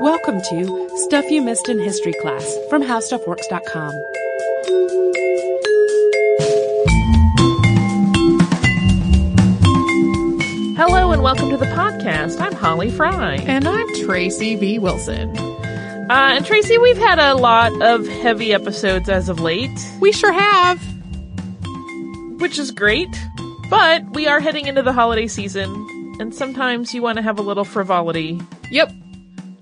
[0.00, 3.94] Welcome to Stuff You Missed in History class from HowStuffWorks.com.
[10.76, 12.40] Hello and welcome to the podcast.
[12.40, 13.34] I'm Holly Fry.
[13.36, 14.78] And I'm Tracy V.
[14.78, 15.36] Wilson.
[15.36, 19.70] Uh, and Tracy, we've had a lot of heavy episodes as of late,
[20.00, 20.80] We sure have.
[22.40, 23.08] which is great.
[23.70, 25.68] But we are heading into the holiday season,
[26.20, 28.40] and sometimes you want to have a little frivolity.
[28.70, 28.92] Yep.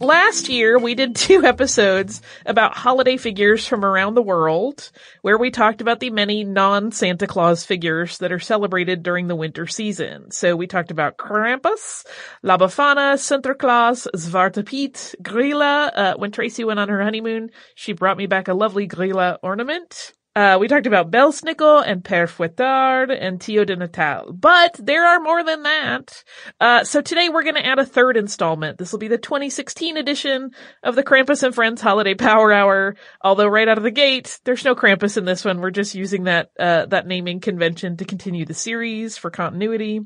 [0.01, 4.91] Last year, we did two episodes about holiday figures from around the world,
[5.23, 9.67] where we talked about the many non-Santa Claus figures that are celebrated during the winter
[9.69, 10.33] season.
[10.33, 12.05] So we talked about Krampus,
[12.43, 15.91] La Befana, Sinterklaas, Zwarte Piet, Gryla.
[15.95, 20.13] Uh, when Tracy went on her honeymoon, she brought me back a lovely Gryla ornament.
[20.34, 25.20] Uh, we talked about Belsnickel and Père Fouettard and Tio de Nadal, but there are
[25.20, 26.25] more than that.
[26.59, 28.78] Uh, so today we're going to add a third installment.
[28.78, 32.97] This will be the 2016 edition of the Krampus and Friends Holiday Power Hour.
[33.21, 35.60] Although right out of the gate, there's no Krampus in this one.
[35.60, 40.00] We're just using that, uh, that naming convention to continue the series for continuity.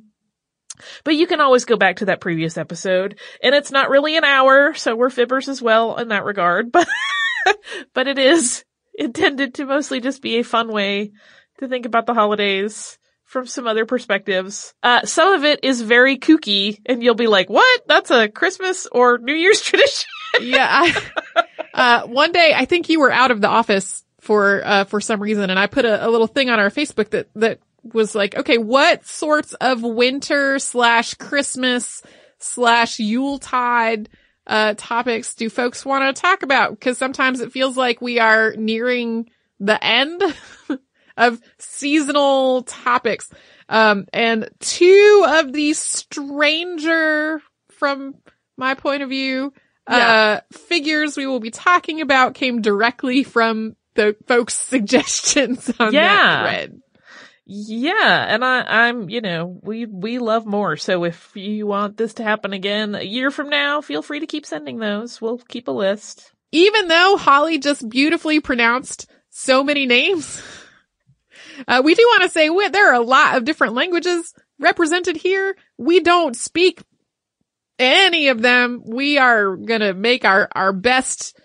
[1.04, 4.25] But you can always go back to that previous episode, and it's not really an
[4.25, 6.88] hour, so we're fibbers as well in that regard, but,
[7.94, 8.65] but it is
[8.99, 11.12] intended to mostly just be a fun way
[11.59, 14.73] to think about the holidays from some other perspectives.
[14.83, 17.83] Uh, some of it is very kooky and you'll be like, what?
[17.87, 20.09] That's a Christmas or New Year's tradition.
[20.41, 20.69] Yeah.
[20.71, 25.01] I, uh, one day I think you were out of the office for, uh, for
[25.01, 27.59] some reason and I put a, a little thing on our Facebook that, that
[27.93, 32.03] was like, okay, what sorts of winter slash Christmas
[32.39, 34.09] slash Yuletide
[34.47, 36.71] uh, topics do folks want to talk about?
[36.71, 39.29] Because sometimes it feels like we are nearing
[39.61, 40.23] the end
[41.17, 43.31] of seasonal topics.
[43.69, 47.41] Um, and two of the stranger,
[47.79, 48.15] from
[48.57, 49.53] my point of view,
[49.87, 56.03] uh, figures we will be talking about came directly from the folks' suggestions on Yeah.
[56.03, 56.81] that thread.
[57.48, 60.77] Yeah, and I, I'm, you know, we, we love more.
[60.77, 64.27] So if you want this to happen again a year from now, feel free to
[64.27, 65.21] keep sending those.
[65.21, 66.33] We'll keep a list.
[66.51, 70.43] Even though Holly just beautifully pronounced so many names,
[71.69, 75.16] uh, we do want to say we, there are a lot of different languages represented
[75.16, 75.57] here.
[75.78, 76.83] We don't speak
[77.78, 78.83] any of them.
[78.84, 81.39] We are gonna make our, our best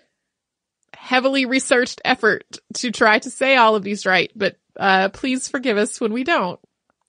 [0.96, 2.42] heavily researched effort
[2.74, 6.24] to try to say all of these right, but, uh, please forgive us when we
[6.24, 6.60] don't.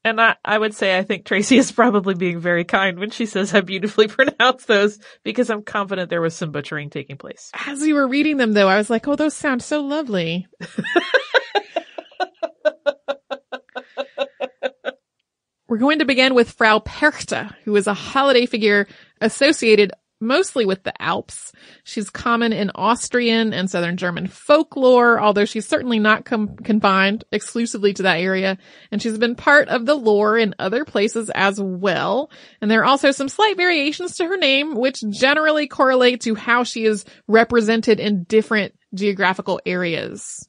[0.06, 3.26] And I, I would say I think Tracy is probably being very kind when she
[3.26, 7.50] says I beautifully pronounced those because I'm confident there was some butchering taking place.
[7.68, 10.48] As you were reading them though, I was like, oh, those sound so lovely.
[15.70, 18.88] We're going to begin with Frau Perchte, who is a holiday figure
[19.22, 19.92] associated
[20.24, 21.52] mostly with the Alps.
[21.84, 27.94] She's common in Austrian and Southern German folklore, although she's certainly not com- confined exclusively
[27.94, 28.58] to that area.
[28.92, 32.32] And she's been part of the lore in other places as well.
[32.62, 36.64] And there are also some slight variations to her name, which generally correlate to how
[36.64, 40.48] she is represented in different geographical areas.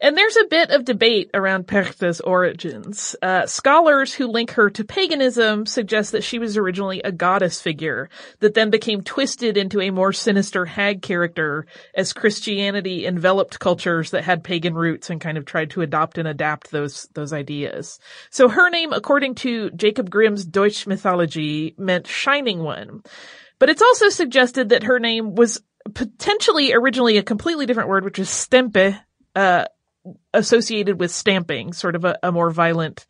[0.00, 3.14] And there's a bit of debate around Perchte's origins.
[3.22, 8.08] Uh, scholars who link her to paganism suggest that she was originally a goddess figure
[8.40, 14.24] that then became twisted into a more sinister hag character as Christianity enveloped cultures that
[14.24, 17.98] had pagan roots and kind of tried to adopt and adapt those, those ideas.
[18.30, 23.02] So her name, according to Jacob Grimm's Deutsche Mythology, meant shining one.
[23.58, 25.62] But it's also suggested that her name was
[25.94, 28.98] potentially originally a completely different word, which is stempe,
[29.34, 29.64] uh,
[30.32, 33.06] associated with stamping, sort of a, a more violent,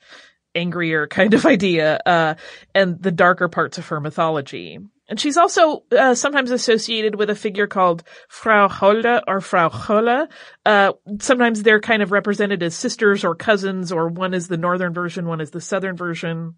[0.55, 2.35] angrier kind of idea, uh,
[2.75, 4.79] and the darker parts of her mythology.
[5.06, 10.29] And she's also uh, sometimes associated with a figure called Frau Holle or Frau Holle.
[10.64, 14.94] Uh, sometimes they're kind of represented as sisters or cousins, or one is the northern
[14.94, 16.55] version, one is the southern version.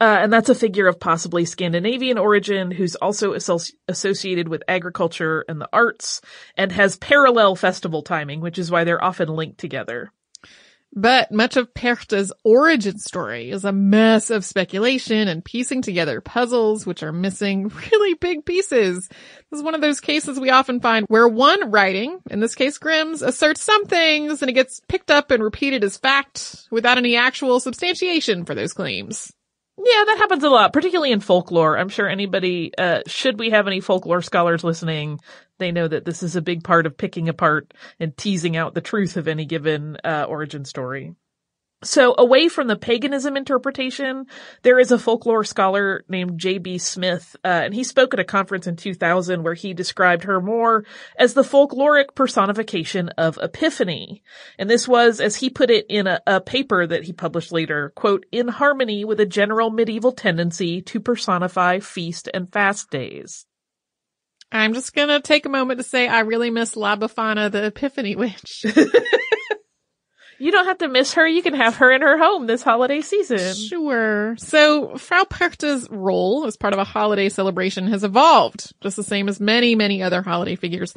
[0.00, 5.44] Uh, and that's a figure of possibly Scandinavian origin who's also asso- associated with agriculture
[5.48, 6.20] and the arts
[6.56, 10.12] and has parallel festival timing, which is why they're often linked together.
[10.92, 16.84] But much of Perchte's origin story is a mess of speculation and piecing together puzzles,
[16.84, 19.08] which are missing really big pieces.
[19.08, 22.78] This is one of those cases we often find where one writing, in this case
[22.78, 27.14] Grimm's, asserts some things and it gets picked up and repeated as fact without any
[27.14, 29.32] actual substantiation for those claims.
[29.78, 31.78] Yeah, that happens a lot, particularly in folklore.
[31.78, 35.20] I'm sure anybody, uh, should we have any folklore scholars listening,
[35.58, 38.82] they know that this is a big part of picking apart and teasing out the
[38.82, 41.14] truth of any given, uh, origin story.
[41.82, 44.26] So away from the paganism interpretation,
[44.62, 46.76] there is a folklore scholar named J.B.
[46.76, 50.84] Smith, uh, and he spoke at a conference in 2000 where he described her more
[51.16, 54.22] as the folkloric personification of Epiphany.
[54.58, 57.94] And this was, as he put it in a, a paper that he published later,
[57.96, 63.46] quote, in harmony with a general medieval tendency to personify feast and fast days.
[64.52, 68.16] I'm just gonna take a moment to say I really miss La Befana, the Epiphany
[68.16, 68.66] witch.
[70.40, 71.28] You don't have to miss her.
[71.28, 73.54] You can have her in her home this holiday season.
[73.54, 74.36] Sure.
[74.38, 79.28] So Frau Perchte's role as part of a holiday celebration has evolved, just the same
[79.28, 80.94] as many, many other holiday figures.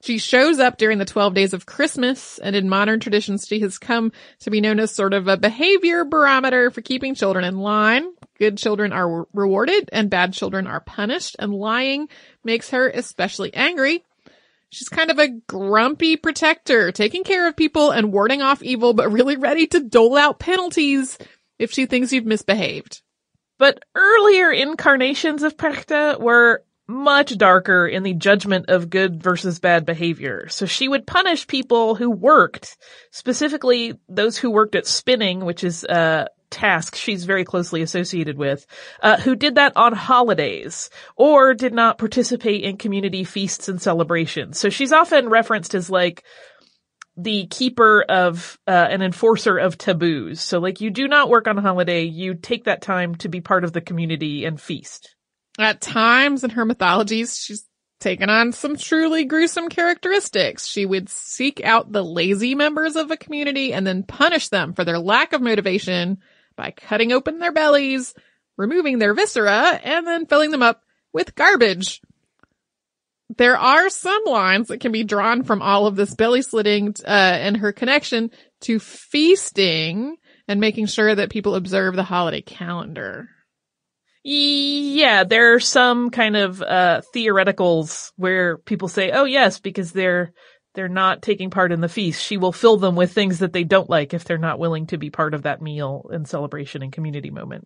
[0.00, 3.78] She shows up during the 12 days of Christmas, and in modern traditions, she has
[3.78, 8.12] come to be known as sort of a behavior barometer for keeping children in line.
[8.38, 12.08] Good children are rewarded and bad children are punished, and lying
[12.44, 14.04] makes her especially angry.
[14.74, 19.12] She's kind of a grumpy protector, taking care of people and warding off evil, but
[19.12, 21.16] really ready to dole out penalties
[21.60, 23.00] if she thinks you've misbehaved.
[23.56, 29.86] But earlier incarnations of Perchte were much darker in the judgment of good versus bad
[29.86, 30.48] behavior.
[30.48, 32.76] So she would punish people who worked,
[33.12, 38.66] specifically those who worked at spinning, which is uh, task she's very closely associated with,
[39.02, 44.58] uh, who did that on holidays or did not participate in community feasts and celebrations.
[44.58, 46.24] So she's often referenced as like
[47.16, 50.40] the keeper of uh, an enforcer of taboos.
[50.40, 53.40] So like you do not work on a holiday, you take that time to be
[53.40, 55.14] part of the community and feast.
[55.58, 57.68] At times in her mythologies, she's
[58.00, 60.66] taken on some truly gruesome characteristics.
[60.66, 64.84] She would seek out the lazy members of a community and then punish them for
[64.84, 66.18] their lack of motivation
[66.56, 68.14] by cutting open their bellies,
[68.56, 70.82] removing their viscera, and then filling them up
[71.12, 72.00] with garbage.
[73.36, 77.08] There are some lines that can be drawn from all of this belly slitting, uh,
[77.08, 78.30] and her connection
[78.62, 83.28] to feasting and making sure that people observe the holiday calendar.
[84.22, 90.32] Yeah, there are some kind of, uh, theoreticals where people say, oh yes, because they're
[90.74, 93.64] they're not taking part in the feast, she will fill them with things that they
[93.64, 96.92] don't like if they're not willing to be part of that meal and celebration and
[96.92, 97.64] community moment.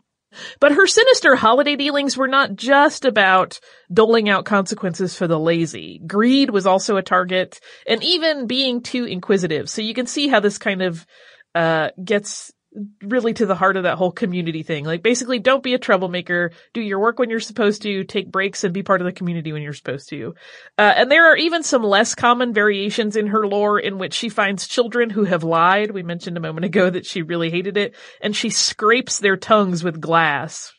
[0.61, 3.61] But her sinister holiday dealings were not just about
[3.91, 6.01] doling out consequences for the lazy.
[6.07, 9.71] Greed was also a target, and even being too inquisitive.
[9.71, 11.07] So you can see how this kind of
[11.55, 12.53] uh, gets
[13.03, 14.85] really to the heart of that whole community thing.
[14.85, 18.65] Like basically don't be a troublemaker, do your work when you're supposed to, take breaks
[18.65, 20.35] and be part of the community when you're supposed to.
[20.77, 24.29] Uh, and there are even some less common variations in her lore in which she
[24.29, 25.91] finds children who have lied.
[25.91, 29.83] We mentioned a moment ago that she really hated it and she scrapes their tongues
[29.85, 30.73] with glass.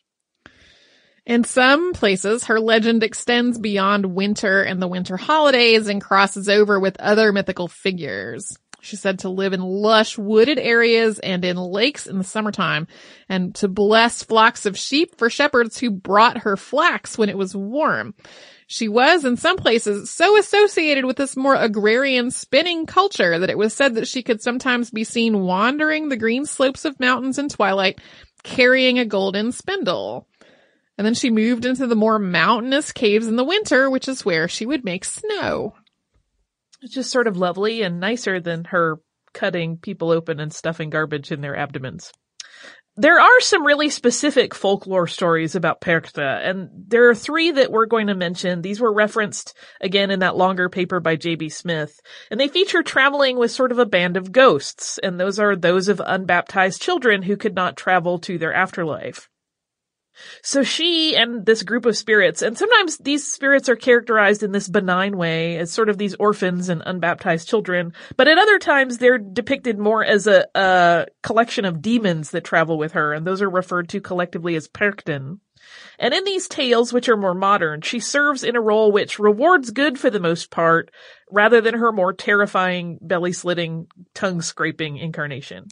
[1.25, 6.79] In some places, her legend extends beyond winter and the winter holidays and crosses over
[6.79, 8.57] with other mythical figures.
[8.81, 12.87] She's said to live in lush wooded areas and in lakes in the summertime
[13.27, 17.55] and to bless flocks of sheep for shepherds who brought her flax when it was
[17.55, 18.13] warm.
[18.67, 23.57] She was in some places so associated with this more agrarian spinning culture that it
[23.57, 27.49] was said that she could sometimes be seen wandering the green slopes of mountains in
[27.49, 27.99] twilight
[28.43, 30.27] carrying a golden spindle.
[30.97, 34.47] And then she moved into the more mountainous caves in the winter, which is where
[34.47, 35.73] she would make snow.
[36.81, 38.99] It's just sort of lovely and nicer than her
[39.33, 42.11] cutting people open and stuffing garbage in their abdomens.
[42.95, 47.85] There are some really specific folklore stories about Perchta, and there are three that we're
[47.85, 48.61] going to mention.
[48.61, 51.47] These were referenced again in that longer paper by J.B.
[51.47, 51.97] Smith,
[52.29, 55.87] and they feature traveling with sort of a band of ghosts, and those are those
[55.87, 59.29] of unbaptized children who could not travel to their afterlife.
[60.41, 64.67] So she and this group of spirits, and sometimes these spirits are characterized in this
[64.67, 69.17] benign way as sort of these orphans and unbaptized children, but at other times they're
[69.17, 73.49] depicted more as a, a collection of demons that travel with her, and those are
[73.49, 75.39] referred to collectively as Perchten.
[75.99, 79.71] And in these tales, which are more modern, she serves in a role which rewards
[79.71, 80.89] good for the most part,
[81.29, 85.67] rather than her more terrifying, belly slitting, tongue scraping incarnation.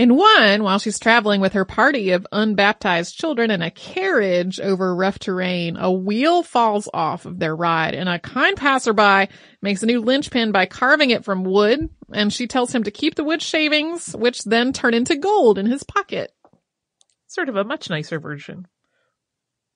[0.00, 4.96] In one, while she's traveling with her party of unbaptized children in a carriage over
[4.96, 9.30] rough terrain, a wheel falls off of their ride and a kind passerby
[9.60, 13.14] makes a new linchpin by carving it from wood and she tells him to keep
[13.14, 16.32] the wood shavings, which then turn into gold in his pocket.
[17.26, 18.66] Sort of a much nicer version.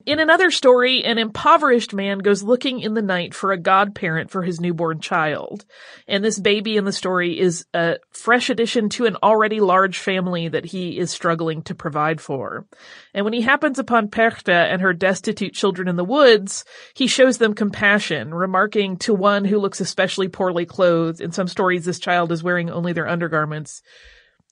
[0.06, 4.42] In another story, an impoverished man goes looking in the night for a godparent for
[4.42, 5.64] his newborn child.
[6.06, 10.48] And this baby in the story is a fresh addition to an already large family
[10.48, 12.66] that he is struggling to provide for.
[13.14, 17.38] And when he happens upon Perchta and her destitute children in the woods, he shows
[17.38, 21.22] them compassion, remarking to one who looks especially poorly clothed.
[21.22, 23.80] In some stories, this child is wearing only their undergarments.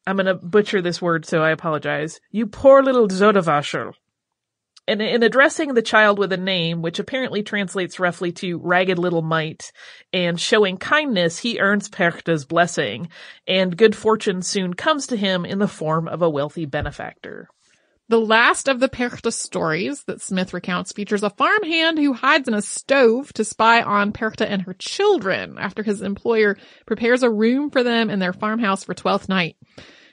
[0.06, 2.20] I'm gonna butcher this word, so I apologize.
[2.30, 3.92] You poor little Zodavashel
[4.88, 9.22] and in addressing the child with a name, which apparently translates roughly to ragged little
[9.22, 9.72] mite,
[10.12, 13.08] and showing kindness, he earns Perchta's blessing,
[13.46, 17.48] and good fortune soon comes to him in the form of a wealthy benefactor.
[18.08, 22.52] The last of the Perchta stories that Smith recounts features a farmhand who hides in
[22.52, 27.70] a stove to spy on Perchta and her children after his employer prepares a room
[27.70, 29.56] for them in their farmhouse for Twelfth Night.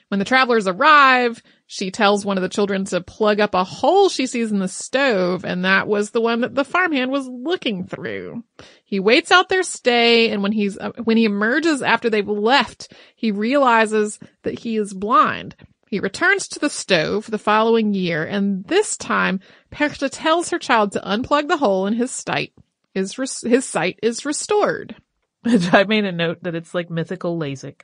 [0.08, 4.08] When the travelers arrive, she tells one of the children to plug up a hole
[4.08, 7.86] she sees in the stove, and that was the one that the farmhand was looking
[7.86, 8.42] through.
[8.82, 12.92] He waits out their stay, and when he's, uh, when he emerges after they've left,
[13.14, 15.54] he realizes that he is blind.
[15.86, 19.38] He returns to the stove the following year, and this time,
[19.70, 22.52] Perchta tells her child to unplug the hole in his sight.
[22.94, 24.96] His, his sight is restored.
[25.72, 27.80] I made a note that it's like mythical LASIK.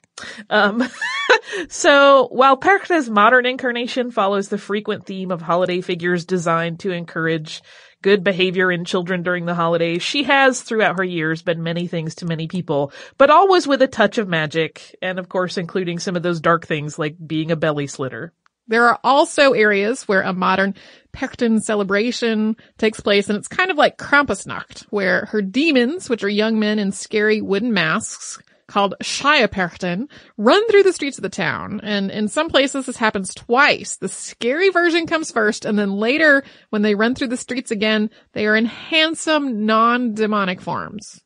[0.51, 0.87] Um,
[1.69, 7.63] so while Perchta's modern incarnation follows the frequent theme of holiday figures designed to encourage
[8.03, 12.17] good behavior in children during the holidays, she has throughout her years been many things
[12.17, 16.15] to many people, but always with a touch of magic, and of course including some
[16.15, 18.35] of those dark things like being a belly slitter.
[18.69, 20.75] There are also areas where a modern
[21.13, 26.29] Perchten celebration takes place, and it's kind of like Krampusnacht, where her demons, which are
[26.29, 31.81] young men in scary wooden masks, called Shia run through the streets of the town.
[31.83, 33.97] And in some places this happens twice.
[33.97, 38.11] The scary version comes first and then later when they run through the streets again,
[38.33, 41.23] they are in handsome non-demonic forms.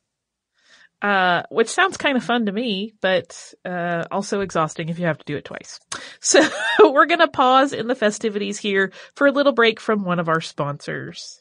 [1.02, 5.16] Uh, which sounds kind of fun to me, but, uh, also exhausting if you have
[5.19, 5.80] to do it twice.
[6.23, 6.42] So
[6.80, 10.42] we're gonna pause in the festivities here for a little break from one of our
[10.42, 11.40] sponsors.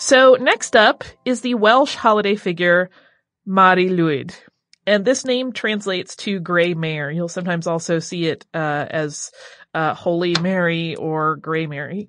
[0.00, 2.88] So, next up is the Welsh holiday figure
[3.44, 4.32] Mari Lwyd.
[4.86, 7.10] And this name translates to Grey Mare.
[7.10, 9.32] You'll sometimes also see it uh, as
[9.74, 12.08] uh, Holy Mary or Grey Mary.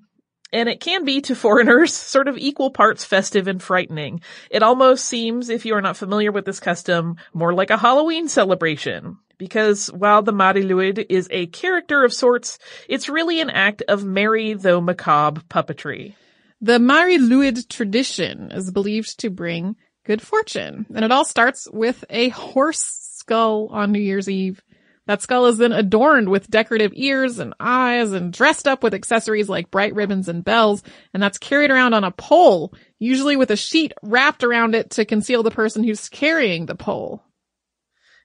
[0.54, 4.22] And it can be to foreigners sort of equal parts festive and frightening.
[4.52, 8.28] It almost seems, if you are not familiar with this custom, more like a Halloween
[8.28, 9.18] celebration.
[9.40, 14.06] Because while the Mari Lwyd is a character of sorts, it's really an act of
[14.06, 16.14] merry though macabre puppetry.
[16.62, 22.04] The Mari Lwyd tradition is believed to bring good fortune, and it all starts with
[22.10, 24.62] a horse skull on New Year's Eve.
[25.08, 29.48] That skull is then adorned with decorative ears and eyes and dressed up with accessories
[29.48, 33.56] like bright ribbons and bells, and that's carried around on a pole, usually with a
[33.56, 37.24] sheet wrapped around it to conceal the person who's carrying the pole.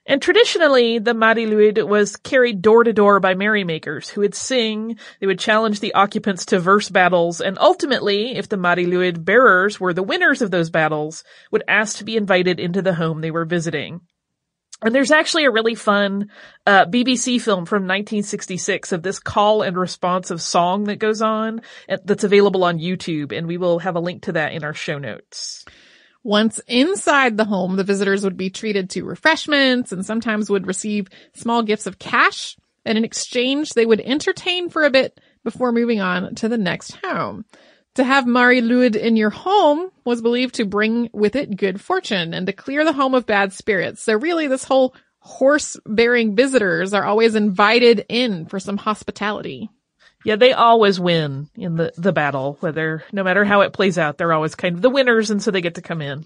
[0.07, 4.99] And traditionally, the Mari Lwyd was carried door to door by merrymakers who would sing,
[5.19, 9.81] they would challenge the occupants to verse battles, and ultimately, if the Mari Lwyd bearers
[9.81, 13.31] were the winners of those battles, would ask to be invited into the home they
[13.31, 14.03] were visiting.
[14.83, 16.29] And there's actually a really fun
[16.67, 22.25] uh, BBC film from 1966 of this call and responsive song that goes on that's
[22.25, 25.65] available on YouTube, and we will have a link to that in our show notes.
[26.25, 31.07] Once inside the home, the visitors would be treated to refreshments and sometimes would receive
[31.35, 32.57] small gifts of cash.
[32.87, 36.97] And in exchange, they would entertain for a bit before moving on to the next
[37.05, 37.45] home.
[37.97, 42.35] To have Mari Lwyd in your home was believed to bring with it good fortune
[42.35, 44.03] and to clear the home of bad spirits.
[44.03, 49.71] So really this whole horse bearing visitors are always invited in for some hospitality.
[50.25, 54.17] Yeah, they always win in the, the battle, whether, no matter how it plays out,
[54.17, 56.25] they're always kind of the winners and so they get to come in.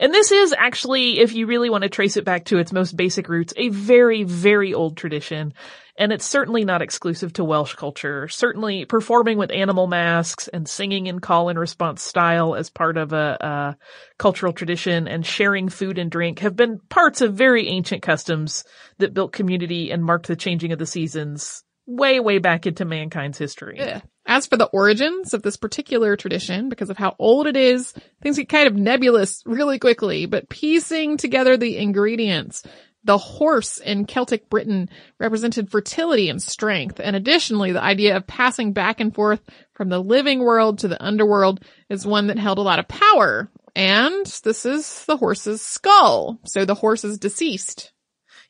[0.00, 2.96] And this is actually, if you really want to trace it back to its most
[2.96, 5.54] basic roots, a very, very old tradition.
[5.96, 8.26] And it's certainly not exclusive to Welsh culture.
[8.26, 13.12] Certainly performing with animal masks and singing in call and response style as part of
[13.12, 13.76] a, a
[14.18, 18.64] cultural tradition and sharing food and drink have been parts of very ancient customs
[18.98, 23.38] that built community and marked the changing of the seasons way, way back into mankind's
[23.38, 23.76] history.
[23.78, 24.00] Yeah.
[24.26, 28.36] As for the origins of this particular tradition, because of how old it is, things
[28.36, 32.64] get kind of nebulous really quickly, but piecing together the ingredients,
[33.04, 37.00] the horse in Celtic Britain represented fertility and strength.
[37.00, 39.40] And additionally, the idea of passing back and forth
[39.74, 43.48] from the living world to the underworld is one that held a lot of power.
[43.76, 46.40] And this is the horse's skull.
[46.46, 47.92] So the horse is deceased.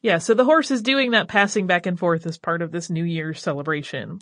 [0.03, 2.91] Yeah, so the horse is doing that passing back and forth as part of this
[2.91, 4.21] New Year's celebration.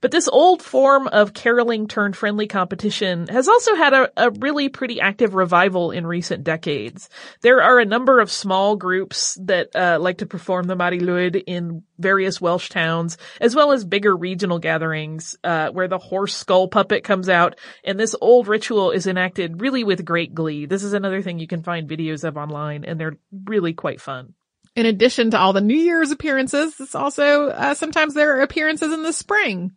[0.00, 4.68] But this old form of caroling turned friendly competition has also had a, a, really
[4.68, 7.08] pretty active revival in recent decades.
[7.42, 11.42] There are a number of small groups that uh, like to perform the Mari Lwyd
[11.46, 16.68] in various Welsh towns, as well as bigger regional gatherings uh, where the horse skull
[16.68, 20.64] puppet comes out, and this old ritual is enacted really with great glee.
[20.66, 24.34] This is another thing you can find videos of online, and they're really quite fun
[24.76, 28.92] in addition to all the New Year's appearances, it's also uh, sometimes there are appearances
[28.92, 29.72] in the spring.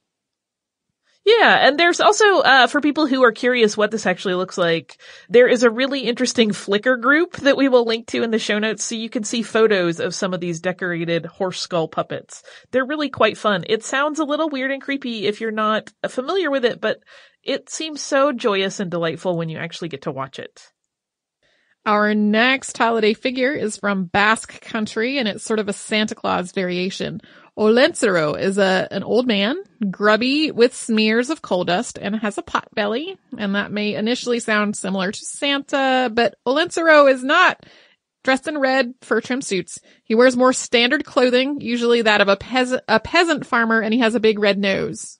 [1.25, 4.97] Yeah, and there's also uh, for people who are curious what this actually looks like,
[5.29, 8.60] there is a really interesting Flickr group that we will link to in the show
[8.60, 12.43] notes so you can see photos of some of these decorated horse skull puppets.
[12.71, 13.63] They're really quite fun.
[13.67, 16.99] It sounds a little weird and creepy if you're not familiar with it, but
[17.41, 20.73] it seems so joyous and delightful when you actually get to watch it.
[21.86, 26.54] Our next holiday figure is from Basque country and it's sort of a Santa Claus
[26.54, 27.19] variation.
[27.58, 29.58] Olentzero is a, an old man,
[29.91, 33.17] grubby with smears of coal dust and has a pot belly.
[33.38, 37.65] And that may initially sound similar to Santa, but Olentzero is not
[38.24, 39.80] dressed in red fur trim suits.
[40.06, 44.00] He wears more standard clothing, usually that of a peasant, a peasant farmer, and he
[44.00, 45.19] has a big red nose.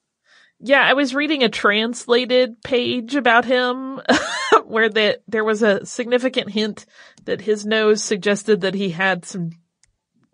[0.66, 4.00] Yeah, I was reading a translated page about him
[4.66, 6.86] where the, there was a significant hint
[7.26, 9.52] that his nose suggested that he had some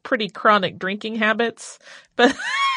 [0.03, 1.79] pretty chronic drinking habits,
[2.15, 2.35] but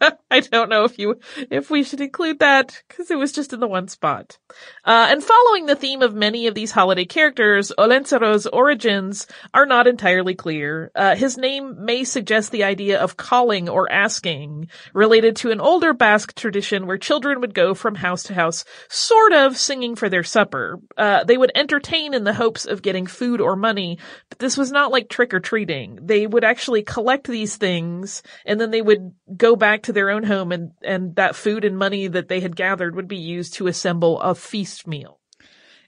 [0.00, 1.18] I, I, don't, know if you,
[1.50, 4.38] if we should include that because it was just in the one spot.
[4.84, 9.86] Uh, and following the theme of many of these holiday characters, Olentzero's origins are not
[9.86, 10.90] entirely clear.
[10.94, 15.92] Uh, his name may suggest the idea of calling or asking, related to an older
[15.92, 20.24] Basque tradition where children would go from house to house, sort of singing for their
[20.24, 20.78] supper.
[20.96, 24.70] Uh, they would entertain in the hopes of getting food or money, but this was
[24.70, 25.98] not like trick or treating.
[26.02, 30.22] They would actually collect these things and then they would go back to their own
[30.22, 33.66] home and, and that food and money that they had gathered would be used to
[33.66, 35.20] assemble a feast meal.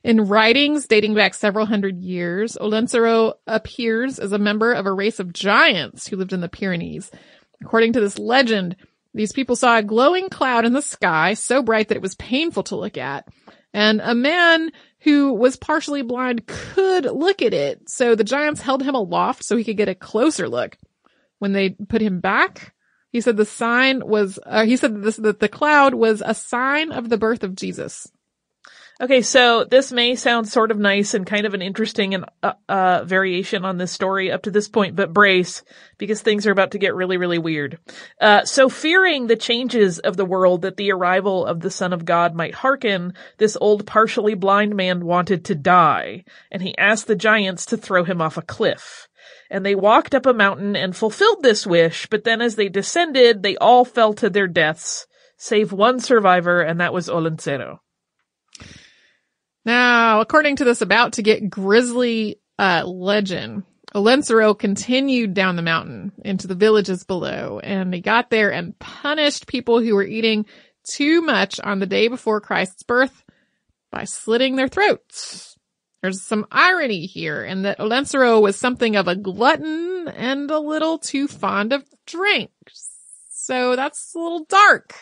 [0.04, 5.18] In writings dating back several hundred years, Olentzero appears as a member of a race
[5.18, 7.10] of giants who lived in the Pyrenees.
[7.60, 8.76] According to this legend,
[9.14, 12.62] these people saw a glowing cloud in the sky so bright that it was painful
[12.64, 13.26] to look at.
[13.72, 14.70] And a man
[15.00, 17.88] who was partially blind could look at it.
[17.90, 20.76] So the giants held him aloft so he could get a closer look.
[21.38, 22.74] When they put him back,
[23.16, 26.92] he said the sign was, uh, he said this, that the cloud was a sign
[26.92, 28.12] of the birth of Jesus.
[29.00, 32.52] Okay, so this may sound sort of nice and kind of an interesting and uh,
[32.68, 35.64] uh, variation on this story up to this point, but brace
[35.96, 37.78] because things are about to get really, really weird.
[38.20, 42.04] Uh, so, fearing the changes of the world that the arrival of the Son of
[42.04, 47.16] God might hearken, this old partially blind man wanted to die, and he asked the
[47.16, 49.08] giants to throw him off a cliff
[49.50, 53.42] and they walked up a mountain and fulfilled this wish, but then as they descended,
[53.42, 57.78] they all fell to their deaths, save one survivor, and that was Olentzero.
[59.64, 66.12] Now, according to this about to get grisly uh, legend, Olentzero continued down the mountain
[66.24, 70.46] into the villages below, and he got there and punished people who were eating
[70.84, 73.24] too much on the day before Christ's birth
[73.90, 75.55] by slitting their throats.
[76.02, 80.98] There's some irony here in that Olentzero was something of a glutton and a little
[80.98, 82.90] too fond of drinks.
[83.30, 84.94] So that's a little dark.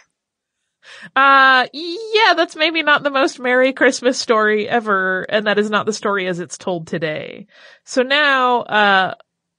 [1.16, 5.86] Uh, yeah, that's maybe not the most Merry Christmas story ever, and that is not
[5.86, 7.46] the story as it's told today.
[7.84, 9.14] So now, uh,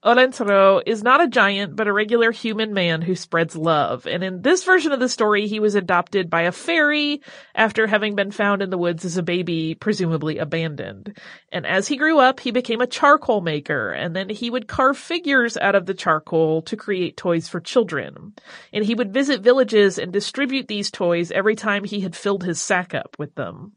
[0.06, 4.06] Olentzero is not a giant, but a regular human man who spreads love.
[4.06, 7.22] And in this version of the story, he was adopted by a fairy
[7.56, 11.18] after having been found in the woods as a baby, presumably abandoned.
[11.50, 14.96] And as he grew up, he became a charcoal maker, and then he would carve
[14.96, 18.34] figures out of the charcoal to create toys for children.
[18.72, 22.60] And he would visit villages and distribute these toys every time he had filled his
[22.60, 23.72] sack up with them.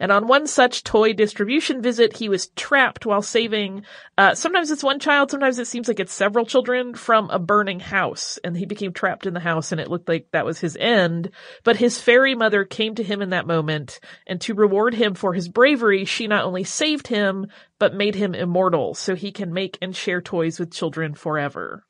[0.00, 3.84] And on one such toy distribution visit, he was trapped while saving,
[4.18, 7.80] uh, sometimes it's one child, sometimes it seems like it's several children from a burning
[7.80, 10.76] house and he became trapped in the house and it looked like that was his
[10.78, 11.30] end.
[11.64, 15.34] But his fairy mother came to him in that moment and to reward him for
[15.34, 17.46] his bravery, she not only saved him,
[17.78, 21.84] but made him immortal so he can make and share toys with children forever.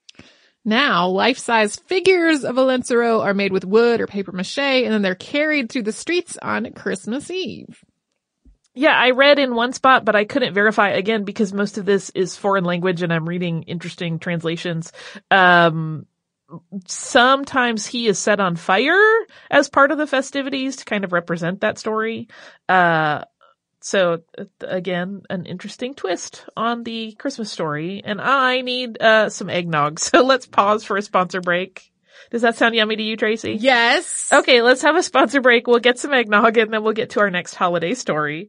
[0.64, 5.14] Now, life-size figures of Olentzero are made with wood or paper mache and then they're
[5.14, 7.84] carried through the streets on Christmas Eve.
[8.74, 12.10] Yeah, I read in one spot, but I couldn't verify again because most of this
[12.10, 14.92] is foreign language and I'm reading interesting translations.
[15.30, 16.06] Um,
[16.86, 21.60] sometimes he is set on fire as part of the festivities to kind of represent
[21.60, 22.28] that story.
[22.68, 23.24] Uh,
[23.82, 24.22] so
[24.60, 28.02] again, an interesting twist on the Christmas story.
[28.04, 30.00] And I need, uh, some eggnog.
[30.12, 31.90] So let's pause for a sponsor break.
[32.30, 33.52] Does that sound yummy to you, Tracy?
[33.52, 34.30] Yes.
[34.32, 35.66] Okay, let's have a sponsor break.
[35.66, 38.48] We'll get some eggnog and then we'll get to our next holiday story.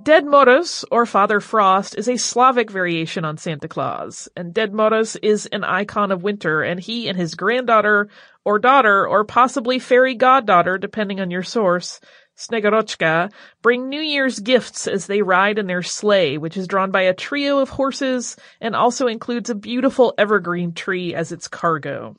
[0.00, 5.16] Ded Moroz, or Father Frost, is a Slavic variation on Santa Claus, and Ded Moroz
[5.22, 8.08] is an icon of winter, and he and his granddaughter,
[8.44, 12.00] or daughter, or possibly fairy goddaughter, depending on your source,
[12.38, 17.02] Snegurochka, bring New Year's gifts as they ride in their sleigh, which is drawn by
[17.02, 22.16] a trio of horses and also includes a beautiful evergreen tree as its cargo.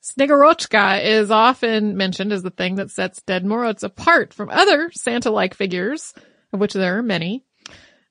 [0.00, 5.54] Snegurochka is often mentioned as the thing that sets Ded Moroz apart from other Santa-like
[5.54, 6.14] figures,
[6.52, 7.44] of which there are many.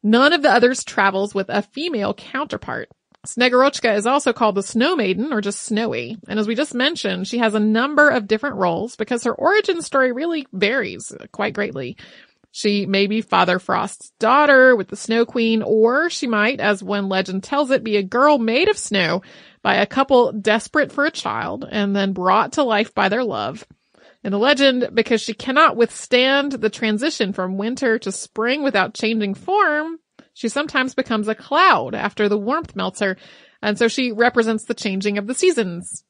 [0.03, 2.89] None of the others travels with a female counterpart.
[3.25, 6.17] Snegurochka is also called the Snow Maiden or just Snowy.
[6.29, 9.81] And as we just mentioned, she has a number of different roles because her origin
[9.81, 11.97] story really varies quite greatly.
[12.51, 17.09] She may be Father Frost's daughter with the Snow Queen, or she might, as one
[17.09, 19.21] legend tells it, be a girl made of snow
[19.61, 23.67] by a couple desperate for a child and then brought to life by their love.
[24.27, 29.35] In the legend, because she cannot withstand the transition from winter to spring without changing
[29.35, 29.99] form,
[30.33, 33.15] she sometimes becomes a cloud after the warmth melts her,
[33.61, 36.03] and so she represents the changing of the seasons.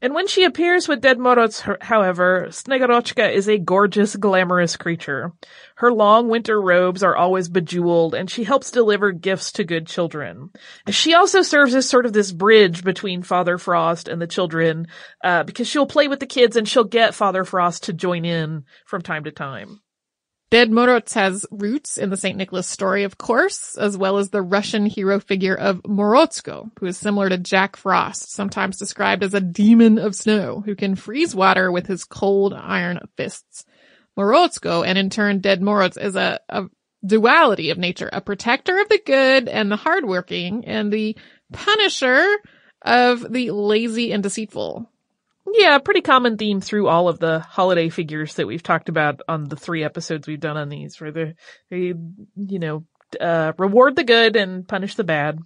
[0.00, 5.32] And when she appears with Ded Moroz, however, Snegurochka is a gorgeous, glamorous creature.
[5.74, 10.50] Her long winter robes are always bejeweled, and she helps deliver gifts to good children.
[10.88, 14.86] She also serves as sort of this bridge between Father Frost and the children,
[15.24, 18.64] uh, because she'll play with the kids and she'll get Father Frost to join in
[18.86, 19.80] from time to time.
[20.50, 22.36] Ded Moroz has roots in the St.
[22.36, 26.96] Nicholas story, of course, as well as the Russian hero figure of Morozko, who is
[26.96, 31.70] similar to Jack Frost, sometimes described as a demon of snow who can freeze water
[31.70, 33.66] with his cold iron fists.
[34.16, 36.64] Morozko, and in turn Ded Moroz, is a, a
[37.04, 41.14] duality of nature, a protector of the good and the hardworking, and the
[41.52, 42.26] punisher
[42.80, 44.90] of the lazy and deceitful.
[45.54, 49.44] Yeah, pretty common theme through all of the holiday figures that we've talked about on
[49.44, 51.34] the three episodes we've done on these, where they,
[51.70, 51.94] they
[52.36, 52.84] you know,
[53.20, 55.38] uh, reward the good and punish the bad.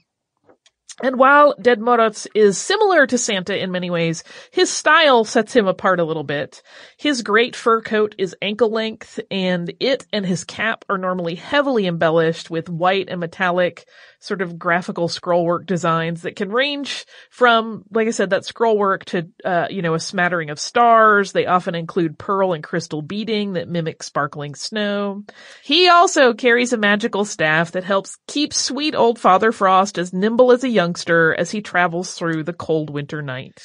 [1.02, 5.66] And while Ded Moroz is similar to Santa in many ways, his style sets him
[5.66, 6.62] apart a little bit.
[6.98, 11.86] His great fur coat is ankle length, and it and his cap are normally heavily
[11.86, 13.86] embellished with white and metallic
[14.22, 19.28] sort of graphical scrollwork designs that can range from, like I said, that scrollwork to,
[19.44, 21.32] uh, you know, a smattering of stars.
[21.32, 25.24] They often include pearl and crystal beading that mimic sparkling snow.
[25.64, 30.52] He also carries a magical staff that helps keep sweet old Father Frost as nimble
[30.52, 33.60] as a youngster as he travels through the cold winter night.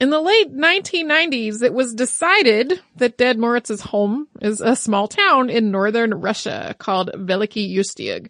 [0.00, 5.50] In the late 1990s, it was decided that Ded Moroz's home is a small town
[5.50, 8.28] in northern Russia called Veliki Ustyug,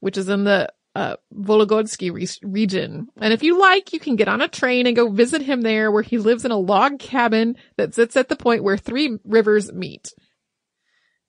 [0.00, 3.08] which is in the uh, Vologodsky re- region.
[3.16, 5.90] And if you like, you can get on a train and go visit him there
[5.90, 9.72] where he lives in a log cabin that sits at the point where three rivers
[9.72, 10.12] meet.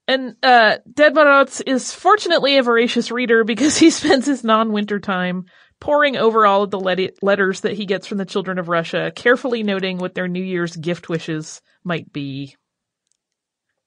[0.07, 5.45] And, uh, Ded Moroz is fortunately a voracious reader because he spends his non-winter time
[5.79, 9.11] poring over all of the let- letters that he gets from the children of Russia,
[9.15, 12.55] carefully noting what their New Year's gift wishes might be.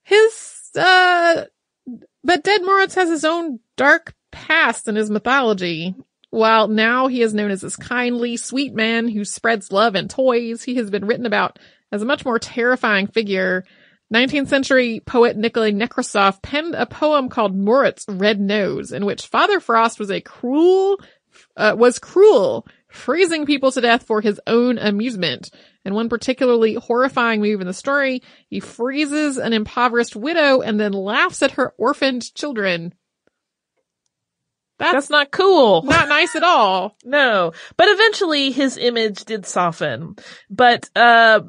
[0.02, 1.44] His, uh,
[2.24, 5.94] but Ded Moroz has his own dark past in his mythology.
[6.30, 10.62] While now he is known as this kindly, sweet man who spreads love and toys,
[10.62, 11.58] he has been written about
[11.90, 13.64] as a much more terrifying figure.
[14.12, 19.60] 19th century poet Nikolai Nekrasov penned a poem called Moroz Red Nose, in which Father
[19.60, 20.98] Frost was a cruel,
[21.56, 25.50] uh, was cruel, freezing people to death for his own amusement.
[25.84, 30.92] And one particularly horrifying move in the story, he freezes an impoverished widow and then
[30.92, 32.94] laughs at her orphaned children.
[34.78, 35.82] That's, That's not cool.
[35.84, 36.96] Not nice at all.
[37.04, 37.52] no.
[37.76, 40.16] But eventually his image did soften.
[40.48, 41.40] But, uh,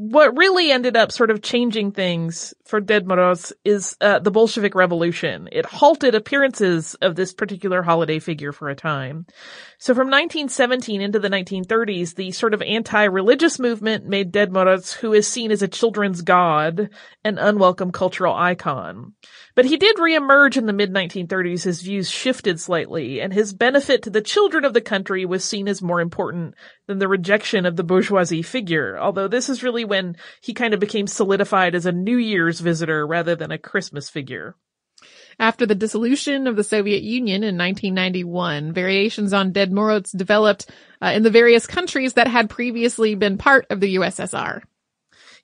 [0.00, 4.76] what really ended up sort of changing things for Ded Moroz is uh, the Bolshevik
[4.76, 5.48] Revolution.
[5.50, 9.26] It halted appearances of this particular holiday figure for a time.
[9.80, 15.12] So from 1917 into the 1930s, the sort of anti-religious movement made Ded Moroz, who
[15.12, 16.90] is seen as a children's god,
[17.22, 19.12] an unwelcome cultural icon.
[19.54, 21.62] But he did reemerge in the mid-1930s.
[21.62, 25.68] His views shifted slightly, and his benefit to the children of the country was seen
[25.68, 26.56] as more important
[26.88, 28.98] than the rejection of the bourgeoisie figure.
[28.98, 33.06] Although this is really when he kind of became solidified as a New Year's visitor
[33.06, 34.56] rather than a Christmas figure.
[35.40, 40.68] After the dissolution of the Soviet Union in 1991, variations on Ded Moroz developed
[41.00, 44.62] uh, in the various countries that had previously been part of the USSR.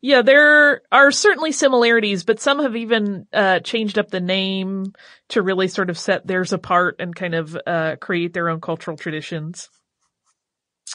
[0.01, 4.93] Yeah, there are certainly similarities, but some have even uh, changed up the name
[5.31, 8.97] to really sort of set theirs apart and kind of uh, create their own cultural
[8.97, 9.71] traditions.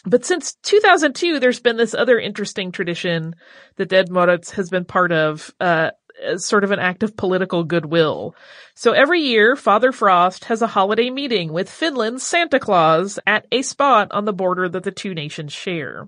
[0.06, 3.36] But since 2002, there's been this other interesting tradition
[3.78, 5.92] that Ded Moroz has been part of, uh,
[6.24, 8.36] as sort of an act of political goodwill.
[8.76, 13.62] So every year, Father Frost has a holiday meeting with Finland's Santa Claus at a
[13.62, 16.08] spot on the border that the two nations share.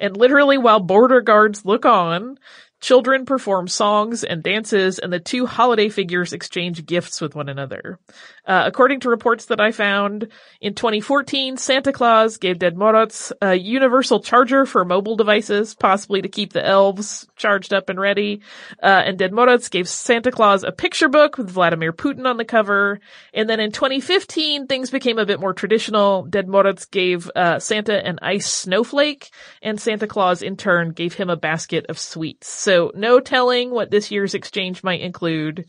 [0.00, 2.38] And literally while border guards look on,
[2.80, 7.98] Children perform songs and dances, and the two holiday figures exchange gifts with one another.
[8.48, 10.28] Uh, according to reports that I found,
[10.62, 16.28] in 2014, Santa Claus gave Ded Moroz a universal charger for mobile devices, possibly to
[16.30, 18.40] keep the elves charged up and ready.
[18.82, 22.44] Uh, and Ded Moroz gave Santa Claus a picture book with Vladimir Putin on the
[22.46, 23.00] cover.
[23.34, 26.22] And then in 2015, things became a bit more traditional.
[26.22, 29.30] Ded Moroz gave uh, Santa an ice snowflake,
[29.60, 32.48] and Santa Claus in turn gave him a basket of sweets.
[32.48, 35.66] So no telling what this year's exchange might include.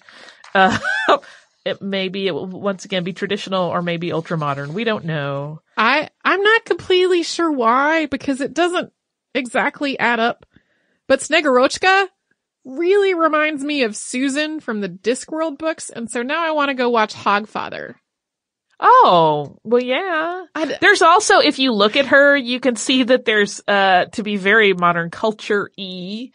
[0.55, 0.77] Uh,
[1.65, 4.73] it maybe it will once again be traditional or maybe ultra modern.
[4.73, 5.61] We don't know.
[5.77, 8.91] I, I'm not completely sure why because it doesn't
[9.33, 10.45] exactly add up.
[11.07, 12.07] But Snegurochka
[12.65, 15.89] really reminds me of Susan from the Discworld books.
[15.89, 17.95] And so now I want to go watch Hogfather.
[18.79, 20.45] Oh, well, yeah.
[20.55, 24.23] I, There's also, if you look at her, you can see that there's, uh, to
[24.23, 26.31] be very modern culture-y,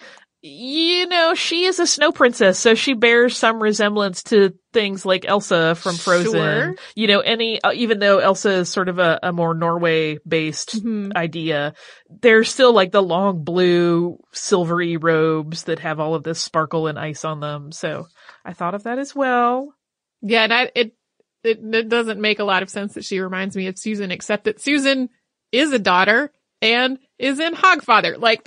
[0.47, 5.25] you know, she is a snow princess, so she bears some resemblance to things like
[5.25, 6.33] Elsa from Frozen.
[6.33, 6.75] Sure.
[6.95, 10.85] You know, any, uh, even though Elsa is sort of a, a more Norway based
[10.85, 11.17] Mhm.
[11.17, 11.73] idea,
[12.11, 16.99] there's still like the long blue silvery robes that have all of this sparkle and
[16.99, 17.73] ice on them.
[17.73, 18.07] So
[18.45, 19.75] I thought of that as well.
[20.21, 20.93] Yeah, that it,
[21.43, 24.45] it it doesn't make a lot of sense that she reminds me of Susan, except
[24.45, 25.09] that Susan
[25.53, 26.31] is a daughter
[26.61, 28.19] and is in Hogfather.
[28.19, 28.47] Like,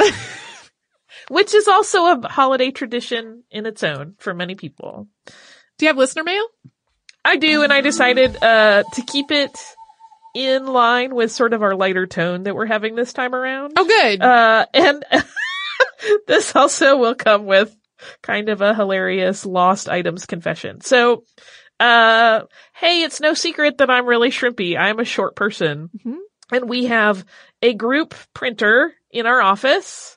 [1.29, 5.07] Which is also a holiday tradition in its own for many people.
[5.77, 6.45] do you have listener mail?
[7.25, 9.51] I do, and I decided uh to keep it
[10.33, 13.73] in line with sort of our lighter tone that we're having this time around.
[13.75, 14.21] Oh, good.
[14.21, 15.03] Uh, and
[16.27, 17.75] this also will come with
[18.21, 20.81] kind of a hilarious lost items confession.
[20.81, 21.23] So,
[21.79, 22.41] uh,
[22.75, 24.77] hey, it's no secret that I'm really shrimpy.
[24.77, 25.89] I'm a short person.
[26.05, 26.17] Mhm.
[26.51, 27.25] And we have
[27.61, 30.16] a group printer in our office.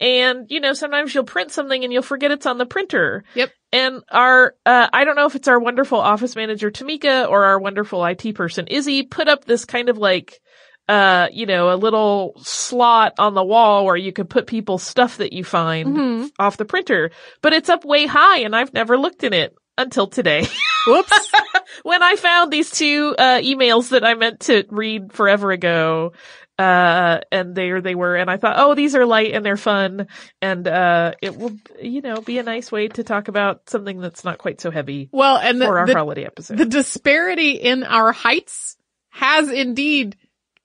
[0.00, 3.24] And, you know, sometimes you'll print something and you'll forget it's on the printer.
[3.34, 3.50] Yep.
[3.72, 7.58] And our, uh, I don't know if it's our wonderful office manager, Tamika, or our
[7.60, 10.40] wonderful IT person, Izzy, put up this kind of like,
[10.88, 15.18] uh, you know, a little slot on the wall where you could put people's stuff
[15.18, 16.30] that you find Mhm.
[16.38, 17.10] off the printer.
[17.42, 20.46] But it's up way high and I've never looked in it until today.
[20.86, 21.32] Whoops.
[21.84, 26.12] when I found these two, uh, emails that I meant to read forever ago.
[26.60, 30.06] Uh, and there they were, and I thought, oh, these are light and they're fun,
[30.42, 34.24] and, uh, it will, you know, be a nice way to talk about something that's
[34.24, 36.58] not quite so heavy Well, and the, for our the, holiday episode.
[36.58, 38.76] the disparity in our heights
[39.10, 40.16] has indeed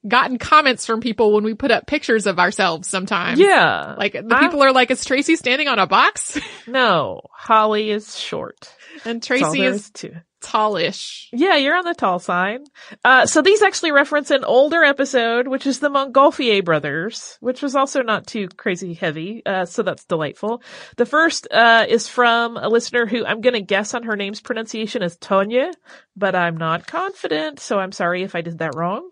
[0.08, 3.40] gotten comments from people when we put up pictures of ourselves sometimes.
[3.40, 3.96] yeah.
[3.98, 6.38] Like the I- people are like, is Tracy standing on a box?
[6.68, 8.72] No, Holly is short.
[9.06, 10.24] And Tracy is, to.
[10.42, 11.28] Tallish.
[11.32, 12.62] Yeah, you're on the tall side.
[13.04, 17.76] Uh, so these actually reference an older episode, which is the Montgolfier brothers, which was
[17.76, 19.42] also not too crazy heavy.
[19.46, 20.62] Uh, so that's delightful.
[20.98, 25.02] The first, uh, is from a listener who I'm gonna guess on her name's pronunciation
[25.04, 25.74] as Tonya,
[26.16, 29.10] but I'm not confident, so I'm sorry if I did that wrong.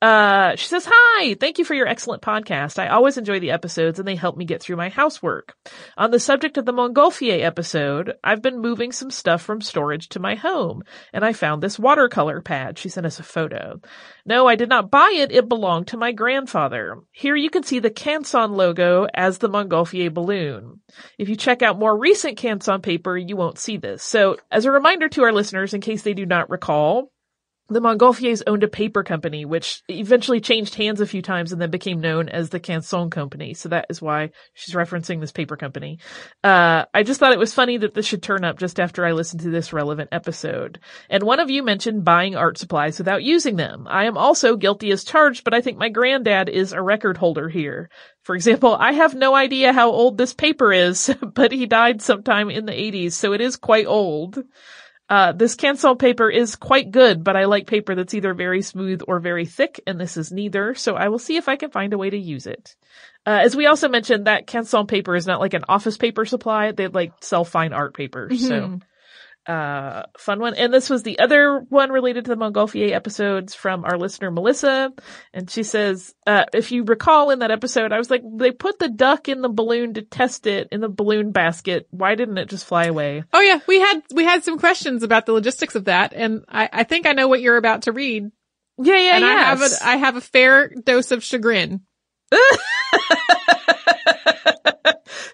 [0.00, 2.78] Uh, she says, hi, thank you for your excellent podcast.
[2.78, 5.56] I always enjoy the episodes and they help me get through my housework.
[5.96, 10.20] On the subject of the Montgolfier episode, I've been moving some stuff from storage to
[10.20, 12.78] my home and I found this watercolor pad.
[12.78, 13.80] She sent us a photo.
[14.24, 15.32] No, I did not buy it.
[15.32, 16.98] It belonged to my grandfather.
[17.10, 20.80] Here you can see the Canson logo as the Montgolfier balloon.
[21.18, 24.02] If you check out more recent Canson paper, you won't see this.
[24.02, 27.10] So as a reminder to our listeners, in case they do not recall,
[27.68, 31.70] the Montgolfiers owned a paper company, which eventually changed hands a few times and then
[31.70, 33.54] became known as the Canson Company.
[33.54, 35.98] So that is why she's referencing this paper company.
[36.44, 39.12] Uh, I just thought it was funny that this should turn up just after I
[39.12, 40.78] listened to this relevant episode.
[41.10, 43.86] And one of you mentioned buying art supplies without using them.
[43.90, 47.48] I am also guilty as charged, but I think my granddad is a record holder
[47.48, 47.90] here.
[48.22, 52.48] For example, I have no idea how old this paper is, but he died sometime
[52.48, 54.38] in the 80s, so it is quite old.
[55.08, 59.02] Uh, this Canson paper is quite good, but I like paper that's either very smooth
[59.06, 61.92] or very thick, and this is neither, so I will see if I can find
[61.92, 62.74] a way to use it.
[63.24, 66.72] Uh, as we also mentioned, that Canson paper is not like an office paper supply,
[66.72, 68.80] they like sell fine art paper, so.
[69.46, 70.54] Uh, fun one.
[70.54, 74.92] And this was the other one related to the Montgolfier episodes from our listener Melissa.
[75.32, 78.80] And she says, uh, if you recall in that episode, I was like, they put
[78.80, 81.86] the duck in the balloon to test it in the balloon basket.
[81.90, 83.22] Why didn't it just fly away?
[83.32, 86.68] Oh yeah, we had we had some questions about the logistics of that, and I,
[86.72, 88.24] I think I know what you're about to read.
[88.78, 89.32] Yeah, yeah, and yes.
[89.32, 91.82] I have a I have a fair dose of chagrin.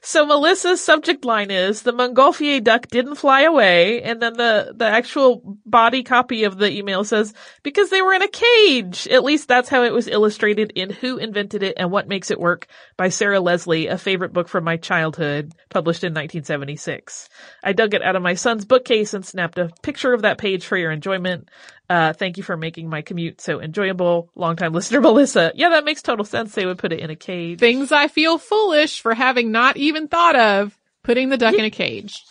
[0.01, 4.87] so Melissa's subject line is the Montgolfier duck didn't fly away, and then the the
[4.87, 9.07] actual body copy of the email says because they were in a cage.
[9.09, 12.41] At least that's how it was illustrated in Who Invented It and What Makes It
[12.41, 17.29] Work by Sarah Leslie, a favorite book from my childhood, published in 1976.
[17.63, 20.67] I dug it out of my son's bookcase and snapped a picture of that page
[20.67, 21.49] for your enjoyment.
[21.93, 24.31] Uh, thank you for making my commute so enjoyable.
[24.35, 25.53] Longtime listener Melissa.
[25.55, 26.55] Yeah, that makes total sense.
[26.55, 27.59] They would put it in a cage.
[27.59, 31.71] Things I feel foolish for having not even thought of putting the duck in a
[31.71, 32.25] cage.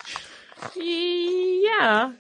[0.76, 2.14] Yeah.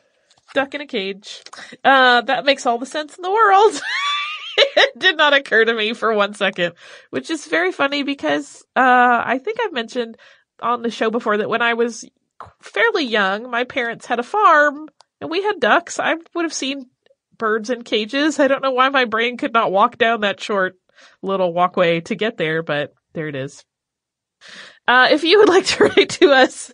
[0.53, 1.41] Duck in a cage.
[1.83, 3.73] Uh, that makes all the sense in the world.
[4.57, 6.75] it did not occur to me for one second,
[7.09, 10.15] which is very funny because, uh, I think I've mentioned
[10.61, 12.05] on the show before that when I was
[12.61, 14.89] fairly young, my parents had a farm
[15.19, 15.99] and we had ducks.
[15.99, 16.85] I would have seen
[17.41, 18.39] birds in cages.
[18.39, 20.75] I don't know why my brain could not walk down that short
[21.23, 23.65] little walkway to get there, but there it is.
[24.87, 26.71] Uh, if you would like to write to us,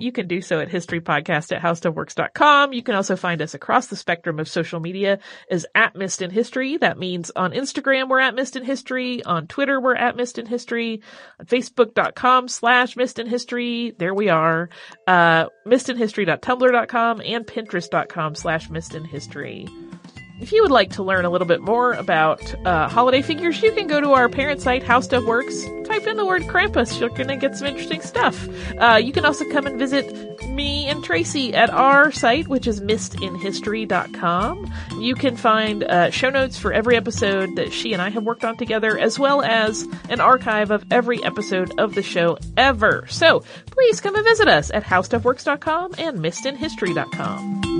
[0.00, 2.72] you can do so at historypodcast at howstuffworks.com.
[2.72, 5.18] You can also find us across the spectrum of social media
[5.50, 6.76] as at Missed in History.
[6.76, 9.24] That means on Instagram, we're at Missed in History.
[9.24, 11.02] On Twitter, we're at Missed in History.
[11.38, 13.94] On Facebook.com slash Missed in History.
[13.98, 14.68] There we are.
[15.06, 19.66] Uh, missedinhistory.tumblr.com and Pinterest.com slash Missed in History.
[20.40, 23.72] If you would like to learn a little bit more about uh, holiday figures, you
[23.72, 25.64] can go to our parent site, How Stuff Works.
[25.84, 26.98] Type in the word Krampus.
[26.98, 28.48] You're going to get some interesting stuff.
[28.78, 32.80] Uh, you can also come and visit me and Tracy at our site, which is
[32.80, 34.72] missedinhistory.com.
[34.98, 38.44] You can find uh, show notes for every episode that she and I have worked
[38.44, 43.06] on together, as well as an archive of every episode of the show ever.
[43.08, 47.79] So please come and visit us at howstuffworks.com and missedinhistory.com.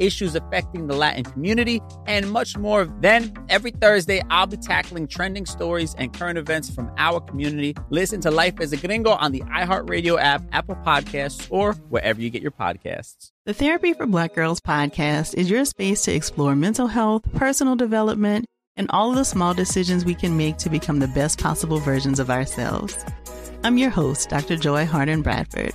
[0.00, 2.86] issues affecting the Latin community, and much more.
[3.00, 7.76] Then, every Thursday, I'll be tackling trending stories and current events from our community.
[7.90, 12.30] Listen to Life as a Gringo on the iHeartRadio app, Apple Podcasts, or wherever you
[12.30, 13.30] get your podcasts.
[13.46, 18.46] The Therapy for Black Girls podcast is your space to explore mental health, personal development,
[18.76, 22.18] and all of the small decisions we can make to become the best possible versions
[22.18, 22.96] of ourselves.
[23.62, 24.56] I'm your host, Dr.
[24.56, 25.74] Joy Harden Bradford,